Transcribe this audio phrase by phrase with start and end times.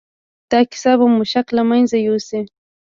[0.51, 2.41] دا کيسه به مو شک له منځه يوسي.